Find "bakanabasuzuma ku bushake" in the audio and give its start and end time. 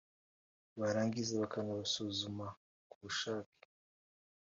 1.43-3.65